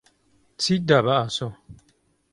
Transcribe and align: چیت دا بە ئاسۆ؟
چیت 0.61 0.81
دا 0.89 0.99
بە 1.05 1.13
ئاسۆ؟ 1.19 1.47